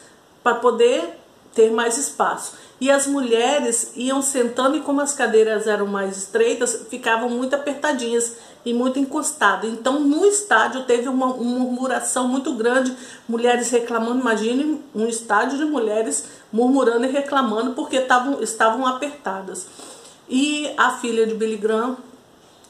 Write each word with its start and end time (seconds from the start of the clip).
para 0.43 0.55
poder 0.55 1.19
ter 1.55 1.71
mais 1.71 1.99
espaço. 1.99 2.55
E 2.79 2.91
as 2.91 3.07
mulheres 3.07 3.93
iam 3.97 4.21
sentando 4.21 4.77
e 4.77 4.81
como 4.81 5.01
as 5.01 5.15
cadeiras 5.15 5.67
eram 5.67 5.87
mais 5.87 6.17
estreitas, 6.17 6.87
ficavam 6.91 7.31
muito 7.31 7.55
apertadinhas 7.55 8.37
e 8.67 8.75
muito 8.75 8.99
encostadas. 8.99 9.73
Então 9.73 10.01
no 10.01 10.27
estádio 10.27 10.85
teve 10.85 11.09
uma, 11.09 11.27
uma 11.27 11.59
murmuração 11.61 12.29
muito 12.29 12.53
grande, 12.53 12.95
mulheres 13.27 13.71
reclamando, 13.71 14.21
imagine 14.21 14.83
um 14.95 15.07
estádio 15.07 15.57
de 15.57 15.65
mulheres 15.65 16.25
murmurando 16.53 17.07
e 17.07 17.11
reclamando 17.11 17.73
porque 17.73 18.01
tavam, 18.01 18.43
estavam 18.43 18.87
apertadas. 18.87 19.67
E 20.29 20.71
a 20.77 20.91
filha 20.99 21.27
de 21.27 21.35
Billy 21.35 21.57
Graham, 21.57 21.97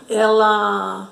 ela 0.09 1.09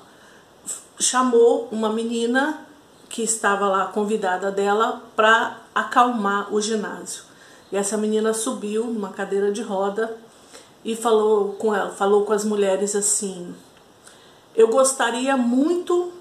chamou 0.97 1.67
uma 1.71 1.89
menina 1.89 2.65
que 3.09 3.23
estava 3.23 3.67
lá 3.67 3.85
convidada 3.87 4.51
dela 4.51 5.01
para 5.15 5.57
acalmar 5.73 6.53
o 6.53 6.61
ginásio. 6.61 7.34
E 7.71 7.77
essa 7.77 7.97
menina 7.97 8.33
subiu 8.33 8.85
numa 8.85 9.09
cadeira 9.09 9.51
de 9.51 9.61
roda 9.61 10.17
e 10.83 10.95
falou 10.95 11.53
com 11.53 11.73
ela, 11.73 11.89
falou 11.89 12.25
com 12.25 12.33
as 12.33 12.45
mulheres 12.45 12.95
assim: 12.95 13.55
"Eu 14.55 14.67
gostaria 14.67 15.35
muito 15.35 16.11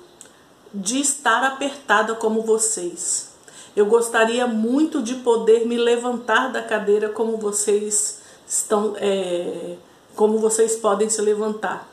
de 0.72 1.00
estar 1.00 1.44
apertada 1.44 2.14
como 2.14 2.42
vocês. 2.42 3.32
Eu 3.76 3.86
gostaria 3.86 4.46
muito 4.46 5.02
de 5.02 5.16
poder 5.16 5.66
me 5.66 5.76
levantar 5.76 6.50
da 6.50 6.62
cadeira 6.62 7.08
como 7.08 7.36
vocês 7.36 8.20
estão, 8.46 8.94
é, 8.96 9.76
como 10.14 10.38
vocês 10.38 10.76
podem 10.76 11.08
se 11.10 11.20
levantar. 11.20 11.88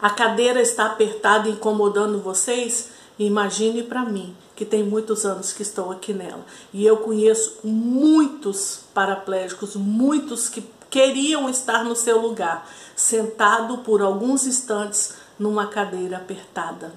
A 0.00 0.10
cadeira 0.10 0.60
está 0.60 0.86
apertada, 0.86 1.48
incomodando 1.48 2.20
vocês? 2.20 2.90
Imagine 3.18 3.82
para 3.82 4.04
mim 4.04 4.36
que 4.56 4.64
tem 4.64 4.82
muitos 4.82 5.26
anos 5.26 5.52
que 5.52 5.62
estou 5.62 5.92
aqui 5.92 6.14
nela. 6.14 6.44
E 6.72 6.84
eu 6.84 6.96
conheço 6.96 7.58
muitos 7.62 8.80
paraplégicos, 8.94 9.76
muitos 9.76 10.48
que 10.48 10.64
queriam 10.90 11.48
estar 11.48 11.84
no 11.84 11.94
seu 11.94 12.18
lugar, 12.20 12.66
sentado 12.96 13.78
por 13.78 14.00
alguns 14.00 14.46
instantes 14.46 15.14
numa 15.38 15.66
cadeira 15.66 16.16
apertada. 16.16 16.92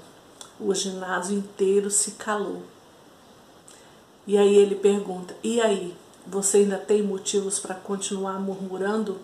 O 0.58 0.74
ginásio 0.74 1.38
inteiro 1.38 1.92
se 1.92 2.12
calou. 2.12 2.64
E 4.26 4.38
aí 4.38 4.56
ele 4.56 4.76
pergunta: 4.76 5.36
"E 5.44 5.60
aí, 5.60 5.96
você 6.26 6.60
ainda 6.60 6.78
tem 6.78 7.04
motivos 7.04 7.60
para 7.60 7.76
continuar 7.76 8.40
murmurando?" 8.40 9.20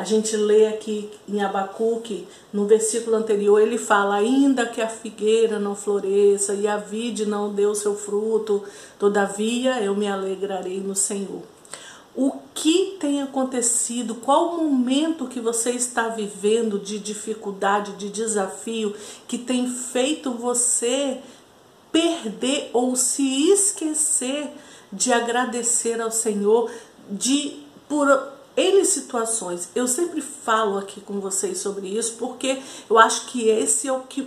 A 0.00 0.02
gente 0.02 0.34
lê 0.34 0.66
aqui 0.66 1.10
em 1.28 1.42
Abacuque, 1.42 2.26
no 2.50 2.64
versículo 2.64 3.16
anterior, 3.16 3.60
ele 3.60 3.76
fala: 3.76 4.14
Ainda 4.14 4.64
que 4.64 4.80
a 4.80 4.88
figueira 4.88 5.58
não 5.58 5.76
floresça 5.76 6.54
e 6.54 6.66
a 6.66 6.78
vide 6.78 7.26
não 7.26 7.52
dê 7.52 7.66
o 7.66 7.74
seu 7.74 7.94
fruto, 7.94 8.64
todavia 8.98 9.78
eu 9.82 9.94
me 9.94 10.08
alegrarei 10.08 10.80
no 10.80 10.96
Senhor. 10.96 11.42
O 12.16 12.32
que 12.54 12.96
tem 12.98 13.20
acontecido? 13.20 14.14
Qual 14.14 14.54
o 14.54 14.64
momento 14.64 15.26
que 15.26 15.38
você 15.38 15.72
está 15.72 16.08
vivendo 16.08 16.78
de 16.78 16.98
dificuldade, 16.98 17.92
de 17.92 18.08
desafio, 18.08 18.96
que 19.28 19.36
tem 19.36 19.68
feito 19.68 20.30
você 20.30 21.18
perder 21.92 22.70
ou 22.72 22.96
se 22.96 23.50
esquecer 23.50 24.48
de 24.90 25.12
agradecer 25.12 26.00
ao 26.00 26.10
Senhor, 26.10 26.70
de 27.10 27.58
por 27.86 28.39
N 28.56 28.84
situações. 28.84 29.68
Eu 29.74 29.86
sempre 29.86 30.20
falo 30.20 30.78
aqui 30.78 31.00
com 31.00 31.20
vocês 31.20 31.58
sobre 31.58 31.88
isso 31.88 32.16
porque 32.18 32.60
eu 32.88 32.98
acho 32.98 33.26
que 33.26 33.48
esse 33.48 33.88
é 33.88 33.92
o 33.92 34.00
que 34.00 34.26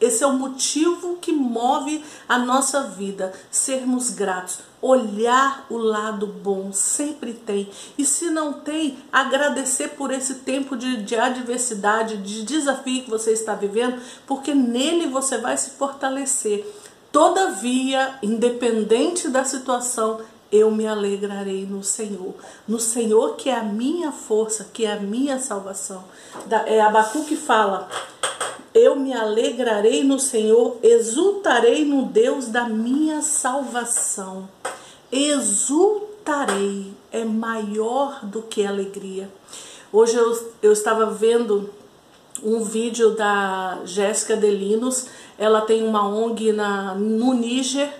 esse 0.00 0.24
é 0.24 0.26
o 0.26 0.32
motivo 0.32 1.16
que 1.20 1.30
move 1.30 2.02
a 2.28 2.36
nossa 2.36 2.82
vida, 2.82 3.32
sermos 3.52 4.10
gratos, 4.10 4.58
olhar 4.80 5.64
o 5.70 5.76
lado 5.78 6.26
bom, 6.26 6.72
sempre 6.72 7.32
tem. 7.32 7.70
E 7.96 8.04
se 8.04 8.28
não 8.28 8.52
tem, 8.52 8.98
agradecer 9.12 9.90
por 9.90 10.10
esse 10.10 10.36
tempo 10.36 10.76
de, 10.76 11.04
de 11.04 11.14
adversidade, 11.14 12.16
de 12.16 12.42
desafio 12.42 13.04
que 13.04 13.10
você 13.10 13.30
está 13.30 13.54
vivendo, 13.54 14.02
porque 14.26 14.52
nele 14.52 15.06
você 15.06 15.38
vai 15.38 15.56
se 15.56 15.70
fortalecer. 15.70 16.66
Todavia, 17.12 18.18
independente 18.22 19.28
da 19.28 19.44
situação, 19.44 20.20
eu 20.52 20.70
me 20.70 20.86
alegrarei 20.86 21.64
no 21.64 21.82
Senhor. 21.82 22.34
No 22.68 22.78
Senhor 22.78 23.36
que 23.36 23.48
é 23.48 23.56
a 23.56 23.62
minha 23.62 24.12
força, 24.12 24.68
que 24.70 24.84
é 24.84 24.92
a 24.92 25.00
minha 25.00 25.38
salvação. 25.38 26.04
É 26.66 26.78
Abacuque 26.80 27.34
fala, 27.34 27.88
eu 28.74 28.94
me 28.94 29.14
alegrarei 29.14 30.04
no 30.04 30.20
Senhor, 30.20 30.76
exultarei 30.82 31.86
no 31.86 32.04
Deus 32.04 32.48
da 32.48 32.68
minha 32.68 33.22
salvação. 33.22 34.46
Exultarei 35.10 36.92
é 37.10 37.24
maior 37.24 38.24
do 38.24 38.42
que 38.42 38.64
alegria. 38.64 39.30
Hoje 39.90 40.16
eu, 40.16 40.52
eu 40.62 40.72
estava 40.72 41.06
vendo 41.06 41.70
um 42.42 42.62
vídeo 42.62 43.10
da 43.10 43.80
Jéssica 43.84 44.36
Delinos, 44.36 45.06
ela 45.38 45.60
tem 45.60 45.86
uma 45.86 46.08
ONG 46.08 46.52
na, 46.52 46.94
no 46.94 47.34
Níger, 47.34 47.92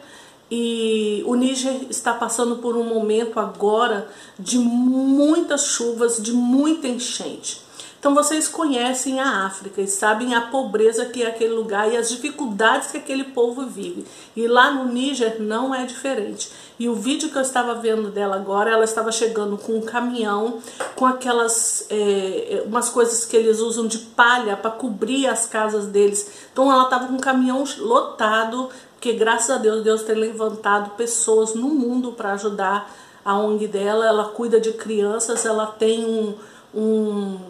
e 0.55 1.25
o 1.25 1.35
Níger 1.35 1.87
está 1.89 2.13
passando 2.13 2.57
por 2.57 2.77
um 2.77 2.85
momento 2.85 3.41
agora 3.41 4.07
de 4.39 4.59
muitas 4.59 5.65
chuvas, 5.65 6.23
de 6.23 6.31
muita 6.31 6.87
enchente. 6.87 7.63
Então 7.99 8.15
vocês 8.15 8.49
conhecem 8.49 9.19
a 9.19 9.47
África 9.47 9.81
e 9.81 9.89
sabem 9.89 10.35
a 10.35 10.43
pobreza 10.43 11.07
que 11.07 11.23
é 11.23 11.29
aquele 11.29 11.55
lugar 11.55 11.91
e 11.91 11.97
as 11.97 12.11
dificuldades 12.11 12.91
que 12.91 12.99
aquele 12.99 13.25
povo 13.25 13.65
vive. 13.65 14.05
E 14.37 14.47
lá 14.47 14.71
no 14.71 14.93
Níger 14.93 15.41
não 15.41 15.75
é 15.75 15.87
diferente. 15.87 16.51
E 16.79 16.87
o 16.87 16.97
vídeo 16.97 17.31
que 17.31 17.37
eu 17.37 17.43
estava 17.43 17.77
vendo 17.77 18.11
dela 18.11 18.37
agora, 18.37 18.73
ela 18.73 18.85
estava 18.85 19.11
chegando 19.11 19.57
com 19.57 19.77
um 19.77 19.83
caminhão 19.83 20.59
com 20.97 21.07
aquelas 21.07 21.87
é, 21.89 22.63
umas 22.67 22.91
coisas 22.91 23.25
que 23.25 23.37
eles 23.37 23.59
usam 23.61 23.87
de 23.87 23.99
palha 23.99 24.55
para 24.55 24.73
cobrir 24.73 25.29
as 25.29 25.47
casas 25.47 25.87
deles. 25.87 26.31
Então 26.53 26.71
ela 26.71 26.85
estava 26.85 27.07
com 27.07 27.15
um 27.15 27.21
caminhão 27.21 27.65
lotado 27.79 28.69
porque 29.03 29.15
graças 29.15 29.51
a 29.51 29.59
Deus, 29.59 29.83
Deus 29.83 30.03
tem 30.05 30.15
levantado 30.15 30.91
pessoas 30.91 31.57
no 31.57 31.67
mundo 31.67 32.13
para 32.13 32.35
ajudar 32.35 32.89
a 33.25 33.37
ONG 33.37 33.67
dela. 33.67 34.07
Ela 34.07 34.27
cuida 34.27 34.61
de 34.61 34.75
crianças, 34.75 35.45
ela 35.45 35.67
tem 35.67 36.05
um, 36.05 36.35
um, 36.73 37.41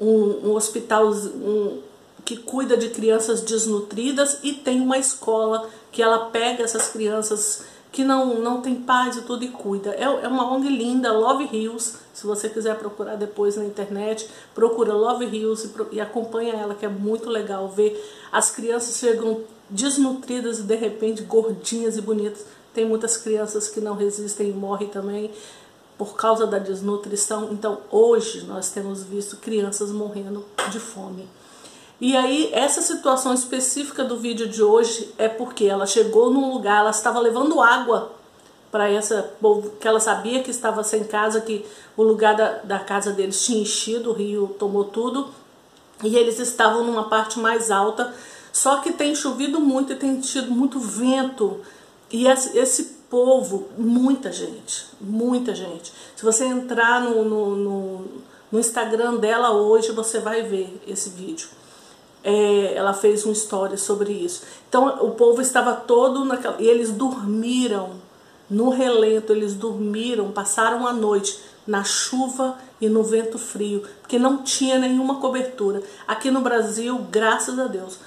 um, 0.00 0.40
um 0.44 0.54
hospital 0.54 1.10
um, 1.10 1.80
que 2.24 2.36
cuida 2.36 2.76
de 2.76 2.90
crianças 2.90 3.40
desnutridas 3.40 4.38
e 4.44 4.52
tem 4.52 4.80
uma 4.80 4.96
escola 4.96 5.68
que 5.90 6.00
ela 6.00 6.26
pega 6.26 6.62
essas 6.62 6.90
crianças 6.90 7.64
que 7.90 8.04
não, 8.04 8.36
não 8.36 8.60
tem 8.60 8.76
paz 8.76 9.16
e 9.16 9.22
tudo 9.22 9.44
e 9.44 9.48
cuida. 9.48 9.90
É, 9.94 10.04
é 10.04 10.28
uma 10.28 10.54
ONG 10.54 10.68
linda, 10.68 11.12
Love 11.12 11.48
Hills. 11.52 11.96
Se 12.14 12.24
você 12.24 12.48
quiser 12.48 12.78
procurar 12.78 13.16
depois 13.16 13.56
na 13.56 13.64
internet, 13.64 14.28
procura 14.54 14.94
Love 14.94 15.24
Hills 15.24 15.68
e, 15.90 15.96
e 15.96 16.00
acompanha 16.00 16.54
ela, 16.54 16.76
que 16.76 16.86
é 16.86 16.88
muito 16.88 17.28
legal 17.28 17.68
ver 17.68 18.00
as 18.30 18.52
crianças 18.52 18.96
chegam 18.98 19.40
desnutridas 19.72 20.60
e 20.60 20.62
de 20.62 20.76
repente 20.76 21.22
gordinhas 21.22 21.96
e 21.96 22.00
bonitas. 22.00 22.44
Tem 22.72 22.86
muitas 22.86 23.16
crianças 23.16 23.68
que 23.68 23.80
não 23.80 23.96
resistem 23.96 24.50
e 24.50 24.52
morrem 24.52 24.88
também 24.88 25.30
por 25.98 26.14
causa 26.16 26.46
da 26.46 26.58
desnutrição. 26.58 27.48
Então, 27.52 27.78
hoje 27.90 28.44
nós 28.44 28.70
temos 28.70 29.02
visto 29.02 29.36
crianças 29.36 29.90
morrendo 29.90 30.44
de 30.70 30.80
fome. 30.80 31.28
E 32.00 32.16
aí, 32.16 32.50
essa 32.52 32.82
situação 32.82 33.32
específica 33.32 34.02
do 34.02 34.16
vídeo 34.16 34.48
de 34.48 34.62
hoje 34.62 35.14
é 35.16 35.28
porque 35.28 35.66
ela 35.66 35.86
chegou 35.86 36.30
num 36.30 36.52
lugar, 36.52 36.80
ela 36.80 36.90
estava 36.90 37.20
levando 37.20 37.60
água 37.60 38.12
para 38.72 38.90
essa 38.90 39.30
povo, 39.40 39.70
que 39.78 39.86
ela 39.86 40.00
sabia 40.00 40.42
que 40.42 40.50
estava 40.50 40.82
sem 40.82 41.04
casa, 41.04 41.42
que 41.42 41.64
o 41.96 42.02
lugar 42.02 42.34
da, 42.34 42.54
da 42.64 42.78
casa 42.80 43.12
deles 43.12 43.44
tinha 43.44 43.60
enchido, 43.60 44.10
o 44.10 44.14
rio 44.14 44.56
tomou 44.58 44.84
tudo, 44.84 45.28
e 46.02 46.16
eles 46.16 46.40
estavam 46.40 46.82
numa 46.82 47.04
parte 47.04 47.38
mais 47.38 47.70
alta, 47.70 48.12
só 48.52 48.80
que 48.80 48.92
tem 48.92 49.14
chovido 49.14 49.60
muito 49.60 49.92
e 49.92 49.96
tem 49.96 50.20
tido 50.20 50.50
muito 50.50 50.78
vento, 50.78 51.60
e 52.10 52.26
esse, 52.26 53.02
povo, 53.08 53.68
muita 53.76 54.32
gente, 54.32 54.86
muita 55.00 55.54
gente. 55.54 55.92
Se 56.16 56.24
você 56.24 56.46
entrar 56.46 57.02
no, 57.02 57.24
no, 57.24 57.56
no, 57.56 58.04
no 58.50 58.60
Instagram 58.60 59.16
dela 59.16 59.50
hoje, 59.50 59.92
você 59.92 60.18
vai 60.18 60.42
ver 60.42 60.82
esse 60.86 61.10
vídeo 61.10 61.48
é, 62.24 62.74
ela 62.74 62.92
fez 62.92 63.24
uma 63.24 63.32
história 63.32 63.76
sobre 63.76 64.12
isso. 64.12 64.42
Então 64.68 65.04
o 65.04 65.12
povo 65.12 65.40
estava 65.40 65.74
todo 65.74 66.24
naquela. 66.24 66.56
E 66.60 66.66
eles 66.66 66.90
dormiram 66.90 67.90
no 68.48 68.68
relento, 68.70 69.32
eles 69.32 69.54
dormiram, 69.54 70.30
passaram 70.30 70.86
a 70.86 70.92
noite 70.92 71.38
na 71.66 71.84
chuva 71.84 72.56
e 72.80 72.88
no 72.88 73.04
vento 73.04 73.38
frio, 73.38 73.84
porque 74.00 74.18
não 74.18 74.38
tinha 74.38 74.78
nenhuma 74.78 75.20
cobertura. 75.20 75.82
Aqui 76.06 76.30
no 76.30 76.40
Brasil, 76.40 76.98
graças 77.10 77.56
a 77.58 77.66
Deus, 77.66 77.98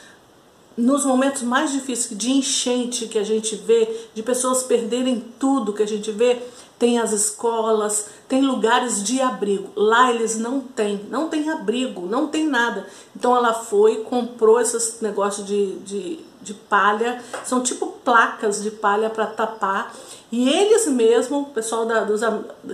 nos 0.77 1.05
momentos 1.05 1.41
mais 1.41 1.71
difíceis 1.71 2.17
de 2.17 2.31
enchente 2.31 3.07
que 3.07 3.17
a 3.17 3.23
gente 3.23 3.55
vê, 3.55 4.07
de 4.13 4.21
pessoas 4.21 4.63
perderem 4.63 5.23
tudo 5.39 5.73
que 5.73 5.83
a 5.83 5.87
gente 5.87 6.11
vê, 6.11 6.41
tem 6.77 6.99
as 6.99 7.11
escolas, 7.13 8.07
tem 8.27 8.41
lugares 8.41 9.03
de 9.03 9.21
abrigo. 9.21 9.71
Lá 9.75 10.11
eles 10.11 10.37
não 10.37 10.59
têm, 10.59 11.05
não 11.09 11.29
tem 11.29 11.49
abrigo, 11.49 12.05
não 12.05 12.27
tem 12.27 12.45
nada. 12.45 12.87
Então 13.15 13.35
ela 13.35 13.53
foi, 13.53 14.03
comprou 14.03 14.59
esses 14.59 14.99
negócios 14.99 15.47
de, 15.47 15.77
de, 15.79 16.19
de 16.41 16.53
palha, 16.53 17.23
são 17.45 17.63
tipo 17.63 17.87
placas 18.03 18.61
de 18.61 18.71
palha 18.71 19.09
para 19.09 19.25
tapar 19.25 19.95
e 20.37 20.49
eles 20.49 20.85
mesmo, 20.87 21.43
o 21.43 21.45
pessoal 21.45 21.85
da, 21.85 22.03
dos, 22.03 22.19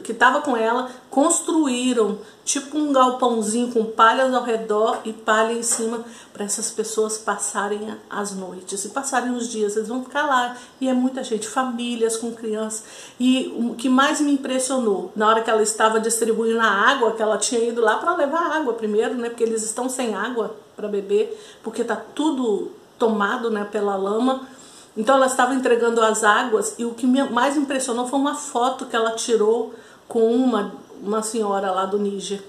que 0.03 0.13
estava 0.13 0.41
com 0.41 0.57
ela, 0.57 0.89
construíram 1.11 2.17
tipo 2.43 2.75
um 2.75 2.91
galpãozinho 2.91 3.71
com 3.71 3.85
palhas 3.85 4.33
ao 4.33 4.43
redor 4.43 5.01
e 5.05 5.13
palha 5.13 5.53
em 5.53 5.61
cima 5.61 6.03
para 6.33 6.43
essas 6.43 6.71
pessoas 6.71 7.19
passarem 7.19 7.95
as 8.09 8.33
noites 8.33 8.83
e 8.83 8.89
passarem 8.89 9.35
os 9.35 9.47
dias. 9.47 9.75
Eles 9.75 9.89
vão 9.89 10.03
ficar 10.03 10.25
lá 10.25 10.57
e 10.79 10.89
é 10.89 10.93
muita 10.93 11.23
gente, 11.23 11.47
famílias 11.47 12.17
com 12.17 12.31
crianças. 12.31 12.83
E 13.19 13.53
o 13.55 13.75
que 13.75 13.87
mais 13.87 14.19
me 14.19 14.31
impressionou, 14.31 15.11
na 15.15 15.27
hora 15.27 15.43
que 15.43 15.49
ela 15.51 15.61
estava 15.61 15.99
distribuindo 15.99 16.59
a 16.59 16.65
água, 16.65 17.11
que 17.11 17.21
ela 17.21 17.37
tinha 17.37 17.63
ido 17.63 17.79
lá 17.79 17.97
para 17.97 18.15
levar 18.15 18.57
água 18.57 18.73
primeiro, 18.73 19.13
né? 19.13 19.29
Porque 19.29 19.43
eles 19.43 19.61
estão 19.61 19.87
sem 19.87 20.15
água 20.15 20.55
para 20.75 20.87
beber, 20.87 21.39
porque 21.61 21.83
tá 21.83 21.95
tudo 21.95 22.71
tomado, 22.97 23.51
né, 23.51 23.67
pela 23.71 23.95
lama 23.95 24.47
então 24.95 25.15
ela 25.15 25.27
estava 25.27 25.53
entregando 25.53 26.01
as 26.01 26.23
águas 26.23 26.75
e 26.77 26.85
o 26.85 26.93
que 26.93 27.05
mais 27.07 27.55
impressionou 27.55 28.07
foi 28.07 28.19
uma 28.19 28.35
foto 28.35 28.85
que 28.85 28.95
ela 28.95 29.11
tirou 29.11 29.73
com 30.07 30.33
uma, 30.33 30.73
uma 31.01 31.23
senhora 31.23 31.71
lá 31.71 31.85
do 31.85 31.97
Níger, 31.97 32.43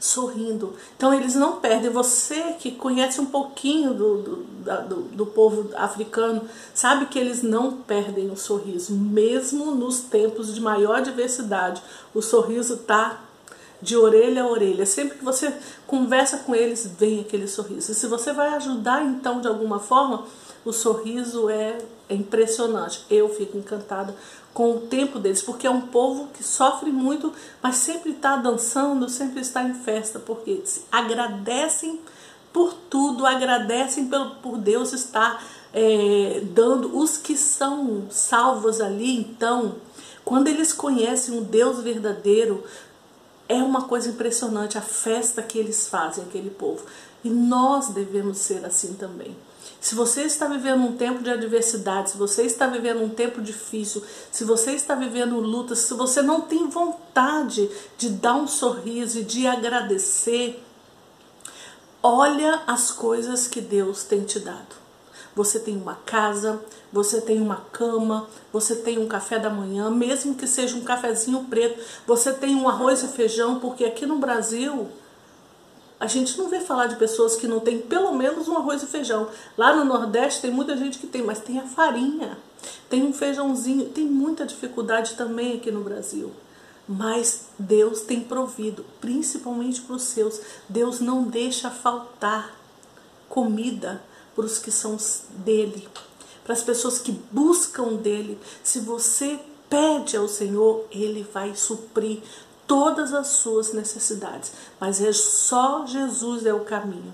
sorrindo. 0.00 0.74
Então 0.96 1.12
eles 1.12 1.34
não 1.34 1.60
perdem. 1.60 1.90
Você 1.90 2.54
que 2.58 2.70
conhece 2.70 3.20
um 3.20 3.26
pouquinho 3.26 3.92
do, 3.92 4.22
do, 4.22 4.36
do, 4.88 4.96
do 5.02 5.26
povo 5.26 5.70
africano, 5.76 6.42
sabe 6.74 7.06
que 7.06 7.18
eles 7.18 7.42
não 7.42 7.72
perdem 7.72 8.30
o 8.30 8.36
sorriso, 8.36 8.94
mesmo 8.94 9.72
nos 9.72 10.00
tempos 10.00 10.54
de 10.54 10.60
maior 10.60 11.02
diversidade. 11.02 11.82
O 12.14 12.22
sorriso 12.22 12.74
está 12.74 13.20
de 13.82 13.96
orelha 13.96 14.44
a 14.44 14.48
orelha. 14.48 14.86
Sempre 14.86 15.18
que 15.18 15.24
você 15.24 15.52
conversa 15.86 16.38
com 16.38 16.54
eles, 16.54 16.86
vem 16.98 17.20
aquele 17.20 17.48
sorriso. 17.48 17.92
E 17.92 17.94
se 17.94 18.06
você 18.06 18.32
vai 18.32 18.54
ajudar 18.54 19.04
então 19.04 19.40
de 19.40 19.48
alguma 19.48 19.78
forma, 19.80 20.24
o 20.64 20.72
sorriso 20.72 21.48
é, 21.48 21.78
é 22.08 22.14
impressionante. 22.14 23.04
Eu 23.10 23.28
fico 23.28 23.56
encantada 23.56 24.14
com 24.52 24.72
o 24.72 24.80
tempo 24.80 25.18
deles, 25.18 25.42
porque 25.42 25.66
é 25.66 25.70
um 25.70 25.82
povo 25.82 26.28
que 26.28 26.44
sofre 26.44 26.90
muito, 26.90 27.32
mas 27.62 27.76
sempre 27.76 28.12
está 28.12 28.36
dançando, 28.36 29.08
sempre 29.08 29.40
está 29.40 29.62
em 29.62 29.74
festa, 29.74 30.18
porque 30.18 30.62
agradecem 30.90 32.00
por 32.52 32.74
tudo, 32.74 33.26
agradecem 33.26 34.08
pelo, 34.08 34.32
por 34.36 34.58
Deus 34.58 34.92
estar 34.92 35.42
é, 35.72 36.42
dando 36.52 36.96
os 36.98 37.16
que 37.16 37.36
são 37.36 38.06
salvos 38.10 38.80
ali. 38.80 39.16
Então, 39.16 39.76
quando 40.24 40.48
eles 40.48 40.72
conhecem 40.72 41.38
um 41.38 41.42
Deus 41.42 41.80
verdadeiro, 41.80 42.62
é 43.48 43.62
uma 43.62 43.84
coisa 43.84 44.10
impressionante 44.10 44.76
a 44.76 44.82
festa 44.82 45.42
que 45.42 45.58
eles 45.58 45.88
fazem, 45.88 46.24
aquele 46.24 46.50
povo. 46.50 46.84
E 47.24 47.30
nós 47.30 47.88
devemos 47.88 48.38
ser 48.38 48.64
assim 48.64 48.94
também. 48.94 49.34
Se 49.80 49.94
você 49.94 50.22
está 50.22 50.46
vivendo 50.46 50.82
um 50.82 50.96
tempo 50.96 51.22
de 51.22 51.30
adversidade, 51.30 52.10
se 52.10 52.16
você 52.16 52.42
está 52.44 52.66
vivendo 52.66 53.02
um 53.02 53.08
tempo 53.08 53.40
difícil, 53.40 54.02
se 54.30 54.44
você 54.44 54.72
está 54.72 54.94
vivendo 54.94 55.40
lutas, 55.40 55.80
se 55.80 55.94
você 55.94 56.22
não 56.22 56.42
tem 56.42 56.68
vontade 56.68 57.68
de 57.98 58.08
dar 58.10 58.34
um 58.34 58.46
sorriso 58.46 59.18
e 59.18 59.24
de 59.24 59.46
agradecer, 59.46 60.62
olha 62.02 62.62
as 62.66 62.90
coisas 62.90 63.48
que 63.48 63.60
Deus 63.60 64.04
tem 64.04 64.22
te 64.22 64.38
dado. 64.38 64.82
Você 65.34 65.58
tem 65.58 65.76
uma 65.76 65.94
casa, 65.94 66.62
você 66.92 67.20
tem 67.20 67.40
uma 67.40 67.56
cama, 67.72 68.28
você 68.52 68.76
tem 68.76 68.98
um 68.98 69.08
café 69.08 69.38
da 69.38 69.48
manhã, 69.48 69.90
mesmo 69.90 70.34
que 70.34 70.46
seja 70.46 70.76
um 70.76 70.82
cafezinho 70.82 71.44
preto, 71.44 71.82
você 72.06 72.32
tem 72.32 72.54
um 72.54 72.68
arroz 72.68 73.02
e 73.02 73.08
feijão, 73.08 73.58
porque 73.58 73.84
aqui 73.84 74.04
no 74.04 74.18
Brasil 74.18 74.88
a 76.02 76.06
gente 76.08 76.36
não 76.36 76.48
vê 76.48 76.58
falar 76.58 76.88
de 76.88 76.96
pessoas 76.96 77.36
que 77.36 77.46
não 77.46 77.60
têm 77.60 77.78
pelo 77.78 78.12
menos 78.12 78.48
um 78.48 78.56
arroz 78.56 78.82
e 78.82 78.86
feijão. 78.86 79.28
Lá 79.56 79.72
no 79.72 79.84
Nordeste 79.84 80.40
tem 80.40 80.50
muita 80.50 80.76
gente 80.76 80.98
que 80.98 81.06
tem, 81.06 81.22
mas 81.22 81.38
tem 81.38 81.60
a 81.60 81.62
farinha, 81.62 82.36
tem 82.90 83.04
um 83.04 83.12
feijãozinho, 83.12 83.88
tem 83.88 84.04
muita 84.04 84.44
dificuldade 84.44 85.14
também 85.14 85.54
aqui 85.54 85.70
no 85.70 85.84
Brasil. 85.84 86.32
Mas 86.88 87.50
Deus 87.56 88.00
tem 88.00 88.18
provido, 88.18 88.84
principalmente 89.00 89.80
para 89.80 89.94
os 89.94 90.02
seus. 90.02 90.40
Deus 90.68 90.98
não 90.98 91.22
deixa 91.22 91.70
faltar 91.70 92.52
comida 93.28 94.02
para 94.34 94.44
os 94.44 94.58
que 94.58 94.72
são 94.72 94.96
dele, 95.44 95.88
para 96.42 96.52
as 96.52 96.64
pessoas 96.64 96.98
que 96.98 97.12
buscam 97.30 97.94
dele. 97.94 98.40
Se 98.64 98.80
você 98.80 99.38
pede 99.70 100.16
ao 100.16 100.26
Senhor, 100.26 100.84
ele 100.90 101.24
vai 101.32 101.54
suprir 101.54 102.18
todas 102.72 103.12
as 103.12 103.26
suas 103.26 103.74
necessidades. 103.74 104.50
Mas 104.80 105.02
é 105.02 105.12
só 105.12 105.84
Jesus 105.84 106.46
é 106.46 106.54
o 106.54 106.60
caminho. 106.60 107.12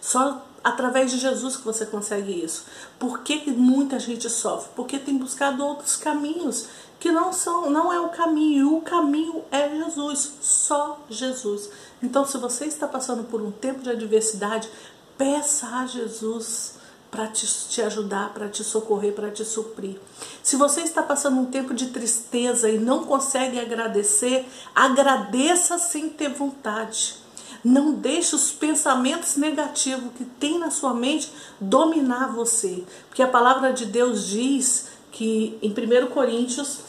Só 0.00 0.42
através 0.62 1.10
de 1.10 1.18
Jesus 1.18 1.58
que 1.58 1.62
você 1.62 1.84
consegue 1.84 2.42
isso. 2.42 2.64
Por 2.98 3.20
que 3.20 3.50
muita 3.50 3.98
gente 3.98 4.30
sofre? 4.30 4.70
Porque 4.74 4.98
tem 4.98 5.18
buscado 5.18 5.62
outros 5.62 5.94
caminhos 5.94 6.68
que 6.98 7.12
não 7.12 7.34
são, 7.34 7.68
não 7.68 7.92
é 7.92 8.00
o 8.00 8.08
caminho. 8.08 8.78
O 8.78 8.80
caminho 8.80 9.44
é 9.50 9.68
Jesus, 9.76 10.36
só 10.40 10.98
Jesus. 11.10 11.68
Então, 12.02 12.24
se 12.24 12.38
você 12.38 12.64
está 12.64 12.88
passando 12.88 13.24
por 13.24 13.42
um 13.42 13.50
tempo 13.50 13.82
de 13.82 13.90
adversidade, 13.90 14.70
peça 15.18 15.66
a 15.66 15.86
Jesus 15.86 16.76
para 17.14 17.28
te, 17.28 17.46
te 17.46 17.80
ajudar, 17.80 18.34
para 18.34 18.48
te 18.48 18.64
socorrer, 18.64 19.12
para 19.12 19.30
te 19.30 19.44
suprir. 19.44 20.00
Se 20.42 20.56
você 20.56 20.80
está 20.80 21.00
passando 21.00 21.40
um 21.40 21.46
tempo 21.46 21.72
de 21.72 21.86
tristeza 21.86 22.68
e 22.68 22.76
não 22.76 23.04
consegue 23.04 23.60
agradecer, 23.60 24.44
agradeça 24.74 25.78
sem 25.78 26.08
ter 26.08 26.30
vontade. 26.30 27.14
Não 27.62 27.92
deixe 27.92 28.34
os 28.34 28.50
pensamentos 28.50 29.36
negativos 29.36 30.12
que 30.18 30.24
tem 30.24 30.58
na 30.58 30.72
sua 30.72 30.92
mente 30.92 31.30
dominar 31.60 32.32
você. 32.32 32.82
Porque 33.08 33.22
a 33.22 33.28
palavra 33.28 33.72
de 33.72 33.86
Deus 33.86 34.26
diz 34.26 34.88
que 35.12 35.56
em 35.62 35.70
1 35.70 36.08
Coríntios, 36.08 36.80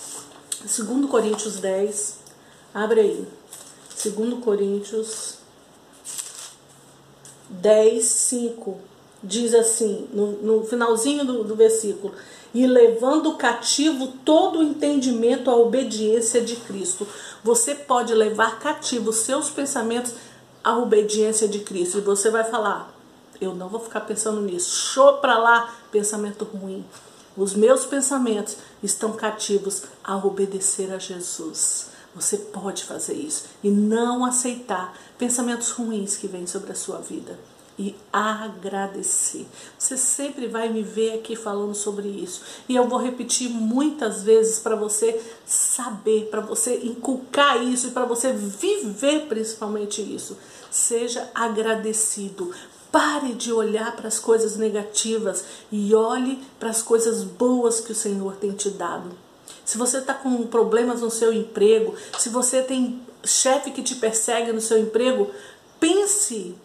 2 0.61 1.07
Coríntios 1.07 1.57
10, 1.59 2.17
abre 2.73 2.99
aí. 2.99 3.27
2 4.03 4.43
Coríntios 4.43 5.35
10, 7.47 8.03
5 8.03 8.94
diz 9.25 9.53
assim, 9.53 10.07
no, 10.13 10.31
no 10.41 10.63
finalzinho 10.63 11.25
do, 11.25 11.43
do 11.43 11.55
versículo, 11.55 12.13
e 12.53 12.65
levando 12.65 13.35
cativo 13.35 14.13
todo 14.23 14.59
o 14.59 14.63
entendimento 14.63 15.49
à 15.49 15.55
obediência 15.55 16.39
de 16.39 16.55
Cristo. 16.55 17.05
Você 17.43 17.75
pode 17.75 18.13
levar 18.13 18.59
cativo 18.59 19.11
seus 19.11 19.49
pensamentos 19.49 20.13
à 20.63 20.77
obediência 20.77 21.47
de 21.47 21.59
Cristo. 21.59 21.97
E 21.97 22.01
você 22.01 22.29
vai 22.29 22.45
falar, 22.45 22.93
eu 23.41 23.53
não 23.53 23.67
vou 23.67 23.81
ficar 23.81 24.01
pensando 24.01 24.39
nisso. 24.39 24.73
Show 24.93 25.17
para 25.17 25.37
lá, 25.37 25.75
pensamento 25.91 26.45
ruim. 26.45 26.85
os 27.35 27.53
meus 27.53 27.85
pensamentos 27.85 28.55
estão 28.81 29.11
cativos 29.11 29.83
a 30.01 30.15
obedecer 30.15 30.93
a 30.93 30.97
Jesus. 30.97 31.87
Você 32.15 32.37
pode 32.37 32.85
fazer 32.85 33.15
isso 33.15 33.43
e 33.61 33.69
não 33.69 34.23
aceitar 34.23 34.97
pensamentos 35.17 35.71
ruins 35.71 36.15
que 36.15 36.27
vêm 36.27 36.47
sobre 36.47 36.71
a 36.71 36.75
sua 36.75 36.99
vida 36.99 37.37
e 37.77 37.95
agradecer. 38.11 39.45
Você 39.77 39.97
sempre 39.97 40.47
vai 40.47 40.69
me 40.69 40.81
ver 40.81 41.15
aqui 41.15 41.35
falando 41.35 41.75
sobre 41.75 42.07
isso. 42.07 42.41
E 42.69 42.75
eu 42.75 42.87
vou 42.87 42.99
repetir 42.99 43.49
muitas 43.49 44.23
vezes 44.23 44.59
para 44.59 44.75
você 44.75 45.21
saber, 45.45 46.29
para 46.31 46.41
você 46.41 46.77
inculcar 46.83 47.61
isso 47.61 47.87
e 47.87 47.91
para 47.91 48.05
você 48.05 48.31
viver 48.31 49.27
principalmente 49.27 50.01
isso. 50.01 50.37
Seja 50.71 51.29
agradecido. 51.35 52.51
Pare 52.91 53.33
de 53.33 53.51
olhar 53.51 53.93
para 53.95 54.07
as 54.07 54.19
coisas 54.19 54.55
negativas 54.55 55.43
e 55.69 55.93
olhe 55.93 56.41
para 56.57 56.69
as 56.69 56.81
coisas 56.81 57.23
boas 57.23 57.81
que 57.81 57.91
o 57.91 57.95
Senhor 57.95 58.37
tem 58.37 58.51
te 58.53 58.69
dado. 58.69 59.11
Se 59.65 59.77
você 59.77 59.97
está 59.97 60.13
com 60.13 60.47
problemas 60.47 61.01
no 61.01 61.09
seu 61.09 61.33
emprego, 61.33 61.93
se 62.17 62.29
você 62.29 62.61
tem 62.61 63.01
chefe 63.23 63.71
que 63.71 63.81
te 63.81 63.95
persegue 63.95 64.53
no 64.53 64.61
seu 64.61 64.79
emprego, 64.79 65.29
pense 65.79 66.55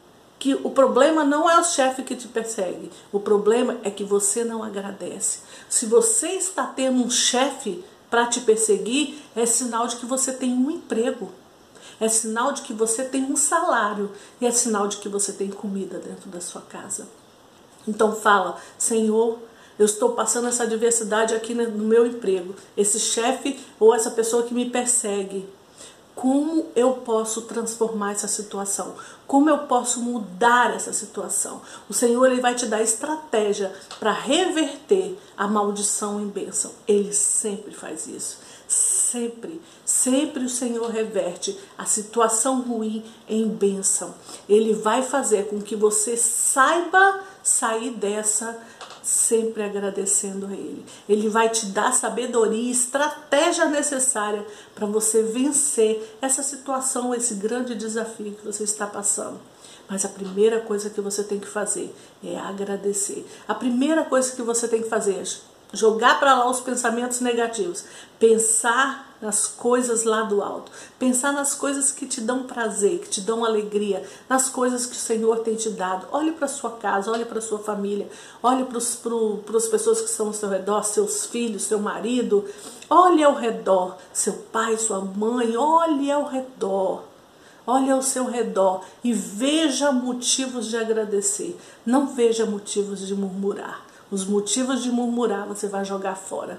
que 0.40 0.54
o 0.54 0.70
problema 0.70 1.22
não 1.22 1.48
é 1.48 1.56
o 1.60 1.64
chefe 1.64 2.02
que 2.02 2.16
te 2.16 2.26
persegue, 2.26 2.90
o 3.12 3.20
problema 3.20 3.76
é 3.84 3.90
que 3.90 4.02
você 4.02 4.42
não 4.42 4.64
agradece. 4.64 5.40
Se 5.68 5.86
você 5.86 6.30
está 6.30 6.66
tendo 6.66 7.00
um 7.00 7.10
chefe 7.10 7.84
para 8.10 8.26
te 8.26 8.40
perseguir, 8.40 9.22
é 9.36 9.46
sinal 9.46 9.86
de 9.86 9.94
que 9.96 10.06
você 10.06 10.32
tem 10.32 10.52
um 10.52 10.68
emprego 10.68 11.30
é 12.00 12.08
sinal 12.08 12.52
de 12.52 12.62
que 12.62 12.72
você 12.72 13.04
tem 13.04 13.24
um 13.24 13.36
salário 13.36 14.10
e 14.40 14.46
é 14.46 14.50
sinal 14.50 14.88
de 14.88 14.96
que 14.96 15.08
você 15.08 15.34
tem 15.34 15.50
comida 15.50 15.98
dentro 15.98 16.30
da 16.30 16.40
sua 16.40 16.62
casa. 16.62 17.06
Então 17.86 18.16
fala, 18.16 18.56
Senhor, 18.78 19.38
eu 19.78 19.84
estou 19.84 20.12
passando 20.12 20.48
essa 20.48 20.62
adversidade 20.62 21.34
aqui 21.34 21.54
no 21.54 21.84
meu 21.84 22.06
emprego. 22.06 22.54
Esse 22.74 22.98
chefe 22.98 23.60
ou 23.78 23.94
essa 23.94 24.10
pessoa 24.10 24.44
que 24.44 24.54
me 24.54 24.70
persegue, 24.70 25.46
como 26.20 26.66
eu 26.76 26.92
posso 26.96 27.40
transformar 27.42 28.12
essa 28.12 28.28
situação? 28.28 28.94
Como 29.26 29.48
eu 29.48 29.60
posso 29.60 30.02
mudar 30.02 30.70
essa 30.74 30.92
situação? 30.92 31.62
O 31.88 31.94
Senhor 31.94 32.26
ele 32.26 32.42
vai 32.42 32.54
te 32.54 32.66
dar 32.66 32.82
estratégia 32.82 33.74
para 33.98 34.12
reverter 34.12 35.16
a 35.34 35.48
maldição 35.48 36.20
em 36.20 36.28
bênção. 36.28 36.72
Ele 36.86 37.10
sempre 37.14 37.72
faz 37.72 38.06
isso. 38.06 38.36
Sempre, 38.68 39.62
sempre 39.82 40.44
o 40.44 40.50
Senhor 40.50 40.90
reverte 40.90 41.58
a 41.78 41.86
situação 41.86 42.60
ruim 42.60 43.02
em 43.26 43.48
bênção. 43.48 44.14
Ele 44.46 44.74
vai 44.74 45.02
fazer 45.02 45.48
com 45.48 45.62
que 45.62 45.74
você 45.74 46.18
saiba 46.18 47.20
sair 47.42 47.92
dessa 47.92 48.60
sempre 49.02 49.62
agradecendo 49.62 50.46
a 50.46 50.52
Ele. 50.52 50.84
Ele 51.08 51.28
vai 51.28 51.48
te 51.48 51.66
dar 51.66 51.92
sabedoria 51.92 52.60
e 52.60 52.70
estratégia 52.70 53.66
necessária 53.66 54.46
para 54.74 54.86
você 54.86 55.22
vencer 55.22 56.16
essa 56.20 56.42
situação, 56.42 57.14
esse 57.14 57.34
grande 57.34 57.74
desafio 57.74 58.32
que 58.32 58.44
você 58.44 58.64
está 58.64 58.86
passando. 58.86 59.40
Mas 59.88 60.04
a 60.04 60.08
primeira 60.08 60.60
coisa 60.60 60.88
que 60.88 61.00
você 61.00 61.24
tem 61.24 61.40
que 61.40 61.48
fazer 61.48 61.92
é 62.22 62.38
agradecer. 62.38 63.26
A 63.48 63.54
primeira 63.54 64.04
coisa 64.04 64.36
que 64.36 64.42
você 64.42 64.68
tem 64.68 64.82
que 64.82 64.88
fazer 64.88 65.14
é 65.14 65.24
jogar 65.72 66.18
para 66.18 66.34
lá 66.34 66.48
os 66.48 66.60
pensamentos 66.60 67.20
negativos, 67.20 67.84
pensar 68.18 69.10
nas 69.20 69.46
coisas 69.46 70.04
lá 70.04 70.22
do 70.22 70.42
alto, 70.42 70.72
pensar 70.98 71.32
nas 71.32 71.54
coisas 71.54 71.92
que 71.92 72.06
te 72.06 72.20
dão 72.20 72.44
prazer, 72.44 73.00
que 73.00 73.08
te 73.08 73.20
dão 73.20 73.44
alegria, 73.44 74.02
nas 74.28 74.48
coisas 74.48 74.86
que 74.86 74.96
o 74.96 74.98
Senhor 74.98 75.40
tem 75.40 75.54
te 75.54 75.68
dado. 75.70 76.06
Olhe 76.10 76.32
para 76.32 76.48
sua 76.48 76.70
casa, 76.70 77.10
olhe 77.10 77.24
para 77.24 77.40
sua 77.40 77.58
família, 77.58 78.08
olhe 78.42 78.64
para 78.64 78.78
as 78.78 79.68
pessoas 79.68 80.00
que 80.00 80.10
estão 80.10 80.28
ao 80.28 80.32
seu 80.32 80.48
redor, 80.48 80.82
seus 80.84 81.26
filhos, 81.26 81.64
seu 81.64 81.78
marido, 81.78 82.44
olhe 82.88 83.22
ao 83.22 83.34
redor, 83.34 83.98
seu 84.12 84.32
pai, 84.32 84.78
sua 84.78 85.00
mãe, 85.00 85.56
olhe 85.56 86.10
ao 86.10 86.26
redor. 86.26 87.10
Olhe 87.66 87.90
ao 87.90 88.02
seu 88.02 88.24
redor 88.24 88.82
e 89.04 89.12
veja 89.12 89.92
motivos 89.92 90.66
de 90.66 90.76
agradecer. 90.78 91.56
Não 91.84 92.06
veja 92.06 92.46
motivos 92.46 93.06
de 93.06 93.14
murmurar. 93.14 93.89
Os 94.10 94.24
motivos 94.24 94.82
de 94.82 94.90
murmurar 94.90 95.46
você 95.46 95.68
vai 95.68 95.84
jogar 95.84 96.16
fora. 96.16 96.58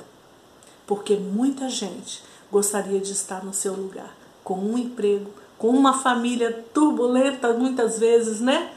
Porque 0.88 1.16
muita 1.16 1.70
gente 1.70 2.24
gostaria 2.52 3.00
de 3.00 3.12
estar 3.12 3.44
no 3.44 3.54
seu 3.54 3.74
lugar, 3.74 4.16
com 4.44 4.56
um 4.56 4.78
emprego, 4.78 5.32
com 5.58 5.70
uma 5.70 5.94
família 5.94 6.66
turbulenta 6.74 7.54
muitas 7.54 8.00
vezes, 8.00 8.40
né? 8.40 8.74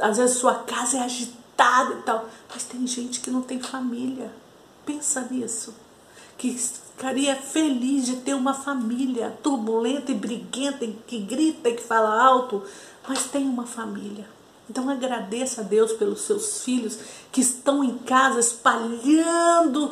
Às 0.00 0.16
vezes 0.16 0.38
sua 0.38 0.54
casa 0.54 0.98
é 0.98 1.00
agitada 1.00 1.94
e 1.94 2.02
tal, 2.02 2.28
mas 2.52 2.64
tem 2.64 2.86
gente 2.86 3.20
que 3.20 3.30
não 3.30 3.42
tem 3.42 3.60
família. 3.60 4.32
Pensa 4.86 5.26
nisso. 5.30 5.74
Que 6.38 6.52
ficaria 6.52 7.36
feliz 7.36 8.06
de 8.06 8.16
ter 8.16 8.34
uma 8.34 8.54
família 8.54 9.36
turbulenta 9.42 10.12
e 10.12 10.14
briguenta, 10.14 10.86
que 11.06 11.18
grita 11.18 11.68
e 11.68 11.74
que 11.74 11.82
fala 11.82 12.22
alto, 12.22 12.62
mas 13.06 13.24
tem 13.24 13.44
uma 13.44 13.66
família. 13.66 14.33
Então 14.68 14.88
agradeça 14.88 15.60
a 15.60 15.64
Deus 15.64 15.92
pelos 15.92 16.22
seus 16.22 16.62
filhos 16.62 16.98
que 17.30 17.40
estão 17.40 17.84
em 17.84 17.98
casa 17.98 18.40
espalhando 18.40 19.90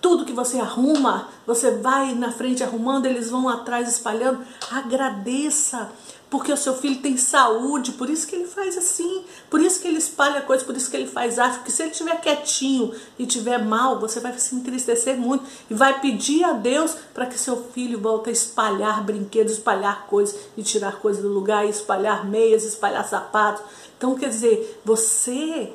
tudo 0.00 0.24
que 0.24 0.32
você 0.32 0.58
arruma, 0.58 1.28
você 1.46 1.72
vai 1.72 2.14
na 2.14 2.30
frente 2.30 2.62
arrumando, 2.62 3.06
eles 3.06 3.30
vão 3.30 3.48
atrás 3.48 3.88
espalhando. 3.88 4.44
Agradeça, 4.70 5.90
porque 6.30 6.52
o 6.52 6.56
seu 6.56 6.74
filho 6.74 7.00
tem 7.00 7.16
saúde, 7.16 7.92
por 7.92 8.08
isso 8.08 8.26
que 8.26 8.36
ele 8.36 8.46
faz 8.46 8.76
assim, 8.76 9.24
por 9.48 9.60
isso 9.60 9.80
que 9.80 9.88
ele 9.88 9.98
espalha 9.98 10.42
coisas, 10.42 10.64
por 10.64 10.76
isso 10.76 10.90
que 10.90 10.96
ele 10.96 11.08
faz 11.08 11.38
arte. 11.38 11.58
Porque 11.58 11.72
se 11.72 11.82
ele 11.82 11.90
estiver 11.90 12.20
quietinho 12.20 12.94
e 13.18 13.24
estiver 13.24 13.64
mal, 13.64 13.98
você 13.98 14.20
vai 14.20 14.36
se 14.38 14.54
entristecer 14.54 15.16
muito 15.16 15.44
e 15.70 15.74
vai 15.74 16.00
pedir 16.00 16.44
a 16.44 16.52
Deus 16.52 16.94
para 17.12 17.26
que 17.26 17.38
seu 17.38 17.64
filho 17.72 17.98
volte 17.98 18.28
a 18.28 18.32
espalhar 18.32 19.02
brinquedos, 19.02 19.54
espalhar 19.54 20.06
coisas 20.06 20.38
e 20.56 20.62
tirar 20.62 21.00
coisas 21.00 21.22
do 21.22 21.28
lugar, 21.28 21.66
espalhar 21.66 22.24
meias, 22.26 22.62
espalhar 22.62 23.06
sapatos. 23.08 23.64
Então, 23.96 24.14
quer 24.14 24.28
dizer, 24.28 24.80
você 24.84 25.72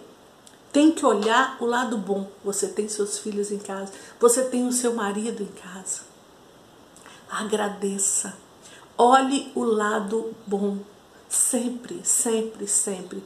tem 0.74 0.92
que 0.92 1.06
olhar 1.06 1.56
o 1.62 1.66
lado 1.66 1.98
bom. 1.98 2.28
Você 2.44 2.68
tem 2.68 2.90
seus 2.90 3.20
filhos 3.20 3.52
em 3.52 3.60
casa, 3.60 3.94
você 4.20 4.44
tem 4.44 4.68
o 4.68 4.74
seu 4.74 4.94
marido 4.94 5.44
em 5.44 5.62
casa. 5.62 6.02
Agradeça. 7.30 8.36
Olhe 8.98 9.52
o 9.56 9.64
lado 9.64 10.34
bom. 10.46 10.80
Sempre, 11.30 12.02
sempre, 12.04 12.68
sempre. 12.68 13.24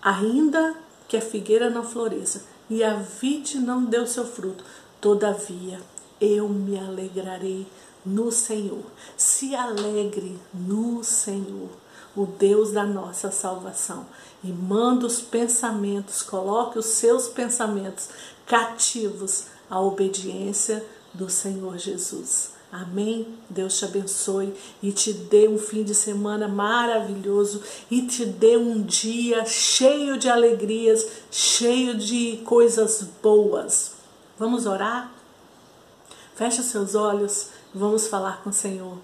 Ainda 0.00 0.74
que 1.08 1.16
a 1.16 1.20
figueira 1.20 1.68
não 1.68 1.84
floresça 1.84 2.44
e 2.70 2.82
a 2.82 2.94
vide 2.94 3.58
não 3.58 3.84
deu 3.84 4.06
seu 4.06 4.24
fruto, 4.24 4.64
todavia 5.00 5.80
eu 6.20 6.48
me 6.48 6.78
alegrarei 6.78 7.66
no 8.04 8.30
Senhor. 8.30 8.84
Se 9.16 9.54
alegre 9.54 10.38
no 10.52 11.02
Senhor 11.02 11.70
o 12.16 12.26
Deus 12.26 12.72
da 12.72 12.84
nossa 12.84 13.30
salvação. 13.30 14.06
E 14.42 14.48
manda 14.48 15.06
os 15.06 15.20
pensamentos, 15.20 16.22
coloque 16.22 16.78
os 16.78 16.86
seus 16.86 17.28
pensamentos 17.28 18.08
cativos 18.46 19.46
à 19.68 19.80
obediência 19.80 20.84
do 21.12 21.28
Senhor 21.28 21.78
Jesus. 21.78 22.52
Amém? 22.70 23.28
Deus 23.48 23.78
te 23.78 23.84
abençoe 23.84 24.52
e 24.82 24.90
te 24.90 25.12
dê 25.12 25.46
um 25.46 25.58
fim 25.58 25.84
de 25.84 25.94
semana 25.94 26.48
maravilhoso 26.48 27.62
e 27.88 28.02
te 28.02 28.26
dê 28.26 28.56
um 28.56 28.82
dia 28.82 29.44
cheio 29.44 30.18
de 30.18 30.28
alegrias, 30.28 31.06
cheio 31.30 31.96
de 31.96 32.42
coisas 32.44 33.06
boas. 33.22 33.92
Vamos 34.36 34.66
orar? 34.66 35.12
Feche 36.34 36.62
seus 36.62 36.94
olhos 36.94 37.48
e 37.74 37.78
vamos 37.78 38.06
falar 38.08 38.42
com 38.42 38.50
o 38.50 38.52
Senhor. 38.52 38.98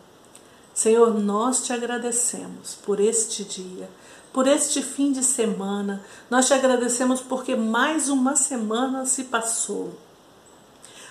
Senhor, 0.75 1.15
nós 1.15 1.63
te 1.63 1.73
agradecemos 1.73 2.77
por 2.85 3.01
este 3.01 3.45
dia, 3.45 3.89
por 4.33 4.47
este 4.47 4.83
fim 4.83 5.13
de 5.13 5.23
semana. 5.23 6.03
Nós 6.29 6.47
te 6.47 6.55
agradecemos 6.55 7.21
porque 7.21 7.55
mais 7.55 8.09
uma 8.09 8.35
semana 8.35 9.05
se 9.05 9.25
passou. 9.25 9.93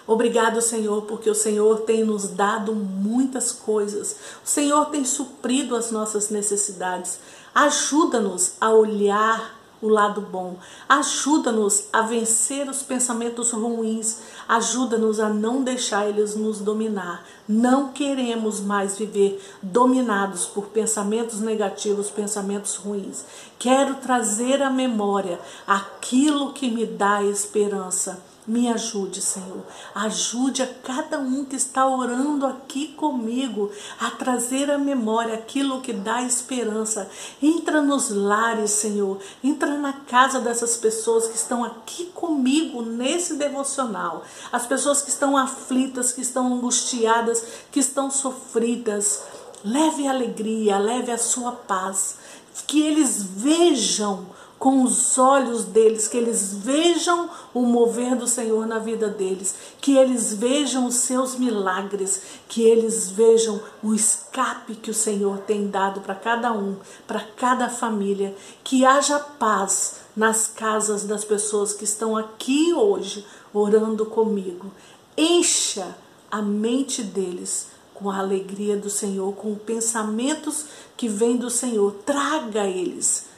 Obrigado, 0.08 0.60
Senhor, 0.60 1.04
porque 1.04 1.30
o 1.30 1.36
Senhor 1.36 1.82
tem 1.82 2.04
nos 2.04 2.30
dado 2.30 2.74
muitas 2.74 3.52
coisas. 3.52 4.16
O 4.44 4.48
Senhor 4.48 4.86
tem 4.88 5.06
suprido 5.06 5.76
as 5.76 5.92
nossas 5.92 6.30
necessidades. 6.30 7.20
Ajuda-nos 7.54 8.54
a 8.60 8.72
olhar 8.72 9.59
o 9.82 9.88
lado 9.88 10.22
bom. 10.22 10.58
Ajuda-nos 10.88 11.86
a 11.92 12.02
vencer 12.02 12.70
os 12.70 12.84
pensamentos 12.84 13.52
ruins. 13.52 14.20
Ajuda-nos 14.48 15.20
a 15.20 15.30
não 15.30 15.64
deixar 15.64 16.08
eles 16.08 16.36
nos 16.36 16.60
dominar. 16.60 17.26
Não 17.48 17.92
queremos 17.92 18.60
mais 18.60 18.98
viver 18.98 19.42
dominados 19.62 20.46
por 20.46 20.68
pensamentos 20.68 21.40
negativos, 21.40 22.10
pensamentos 22.10 22.76
ruins. 22.76 23.26
Quero 23.58 23.96
trazer 23.96 24.62
à 24.62 24.70
memória 24.70 25.40
aquilo 25.66 26.54
que 26.54 26.70
me 26.70 26.86
dá 26.86 27.24
esperança 27.24 28.22
Me 28.50 28.68
ajude, 28.68 29.22
Senhor. 29.22 29.64
Ajude 29.94 30.64
a 30.64 30.68
cada 30.68 31.20
um 31.20 31.46
que 31.46 31.56
está 31.56 31.86
orando 31.88 32.48
aqui 32.48 32.88
comigo 32.88 33.70
a 34.00 34.10
trazer 34.10 34.72
à 34.72 34.78
memória 34.80 35.36
aquilo 35.36 35.82
que 35.82 35.94
dá 35.94 36.24
esperança. 36.24 37.08
Entra 37.40 37.80
nos 37.80 38.10
lares, 38.10 38.72
Senhor. 38.72 39.20
Entra 39.44 39.78
na 39.78 39.94
casa 39.94 40.40
dessas 40.40 40.78
pessoas 40.78 41.28
que 41.28 41.36
estão 41.36 41.64
aqui 41.64 42.06
comigo 42.08 42.82
nesse 42.82 43.36
devocional. 43.36 44.24
As 44.52 44.66
pessoas 44.66 45.04
que 45.04 45.12
estão 45.12 45.38
aflitas, 45.38 46.12
que 46.12 46.22
estão 46.22 46.52
angustiadas, 46.52 47.46
que 47.72 47.80
estão 47.80 48.10
sofridas. 48.10 49.22
Leve 49.64 50.08
alegria, 50.08 50.80
leve 50.80 51.12
a 51.12 51.20
sua 51.20 51.52
paz. 51.52 52.18
Que 52.66 52.82
eles 52.82 53.22
vejam 53.22 54.26
com 54.60 54.84
os 54.84 55.18
olhos 55.18 55.64
deles, 55.64 56.10
que 56.10 56.18
eles 56.18 56.54
vejam 56.54 57.30
o 57.54 57.62
mover 57.62 58.14
do 58.18 58.28
Senhor 58.28 58.68
na 58.68 58.78
vida 58.78 59.08
deles, 59.08 59.56
que 59.80 59.96
eles 59.96 60.34
vejam 60.34 60.86
os 60.86 60.96
seus 60.96 61.36
milagres, 61.36 62.22
que 62.50 62.64
eles 62.64 63.10
vejam 63.10 63.62
o 63.82 63.96
escape 63.96 64.76
que 64.76 64.92
o 64.92 64.94
Senhor 64.94 65.38
tem 65.40 65.70
dado 65.70 66.02
para 66.02 66.14
cada 66.14 66.52
um, 66.52 66.76
para 67.08 67.22
cada 67.22 67.70
família, 67.70 68.36
que 68.62 68.86
haja 68.86 69.18
paz 69.18 70.02
nas 70.14 70.48
casas 70.48 71.06
das 71.06 71.24
pessoas 71.24 71.72
que 71.72 71.86
estão 71.86 72.18
aqui 72.18 72.74
hoje 72.74 73.26
orando 73.54 74.06
comigo. 74.06 74.70
Encha 75.18 75.96
a 76.30 76.42
mente 76.42 77.02
deles 77.02 77.68
com 77.94 78.10
a 78.10 78.20
alegria 78.20 78.76
do 78.76 78.90
Senhor, 78.90 79.34
com 79.36 79.56
pensamentos 79.56 80.66
que 80.98 81.08
vêm 81.08 81.38
do 81.38 81.50
Senhor. 81.50 81.94
Traga 82.06 82.66
eles 82.66 83.30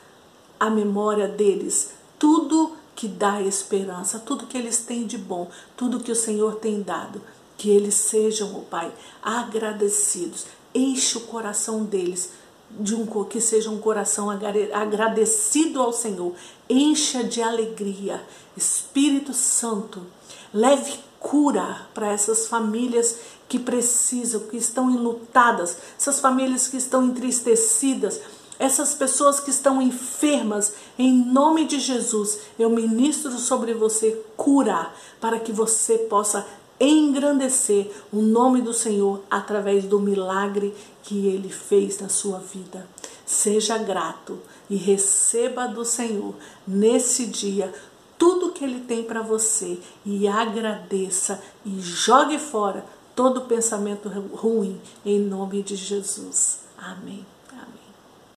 a 0.61 0.69
memória 0.69 1.27
deles 1.27 1.89
tudo 2.19 2.73
que 2.95 3.07
dá 3.07 3.41
esperança, 3.41 4.19
tudo 4.19 4.45
que 4.45 4.55
eles 4.55 4.77
têm 4.77 5.07
de 5.07 5.17
bom, 5.17 5.49
tudo 5.75 5.99
que 5.99 6.11
o 6.11 6.15
Senhor 6.15 6.57
tem 6.57 6.83
dado. 6.83 7.19
Que 7.57 7.71
eles 7.71 7.95
sejam, 7.95 8.55
oh 8.55 8.61
Pai, 8.61 8.93
agradecidos. 9.23 10.45
Enche 10.73 11.17
o 11.17 11.21
coração 11.21 11.83
deles 11.83 12.29
de 12.69 12.93
um 12.93 13.07
que 13.25 13.41
seja 13.41 13.71
um 13.71 13.79
coração 13.79 14.29
agradecido 14.29 15.81
ao 15.81 15.91
Senhor. 15.91 16.35
Encha 16.69 17.23
de 17.23 17.41
alegria. 17.41 18.23
Espírito 18.55 19.33
Santo, 19.33 20.05
leve 20.53 20.99
cura 21.19 21.87
para 21.91 22.11
essas 22.11 22.47
famílias 22.47 23.17
que 23.49 23.57
precisam, 23.57 24.41
que 24.41 24.57
estão 24.57 24.91
enlutadas, 24.91 25.75
essas 25.97 26.19
famílias 26.19 26.67
que 26.67 26.77
estão 26.77 27.03
entristecidas 27.03 28.21
essas 28.61 28.93
pessoas 28.93 29.39
que 29.39 29.49
estão 29.49 29.81
enfermas, 29.81 30.75
em 30.95 31.11
nome 31.11 31.65
de 31.65 31.79
Jesus, 31.79 32.41
eu 32.59 32.69
ministro 32.69 33.31
sobre 33.39 33.73
você 33.73 34.23
cura, 34.37 34.93
para 35.19 35.39
que 35.39 35.51
você 35.51 35.97
possa 35.97 36.45
engrandecer 36.79 37.89
o 38.13 38.21
nome 38.21 38.61
do 38.61 38.71
Senhor 38.71 39.23
através 39.31 39.85
do 39.85 39.99
milagre 39.99 40.75
que 41.01 41.25
ele 41.25 41.49
fez 41.49 41.99
na 41.99 42.07
sua 42.07 42.37
vida. 42.37 42.87
Seja 43.25 43.79
grato 43.79 44.37
e 44.69 44.75
receba 44.75 45.67
do 45.67 45.83
Senhor 45.83 46.35
nesse 46.67 47.25
dia 47.25 47.73
tudo 48.15 48.51
que 48.51 48.63
ele 48.63 48.81
tem 48.81 49.03
para 49.03 49.23
você 49.23 49.79
e 50.05 50.27
agradeça 50.27 51.41
e 51.65 51.79
jogue 51.79 52.37
fora 52.37 52.85
todo 53.15 53.41
pensamento 53.41 54.07
ruim 54.07 54.79
em 55.03 55.19
nome 55.19 55.63
de 55.63 55.75
Jesus. 55.75 56.59
Amém. 56.77 57.25